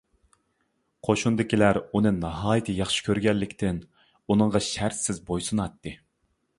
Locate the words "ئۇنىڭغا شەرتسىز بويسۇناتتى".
4.27-5.97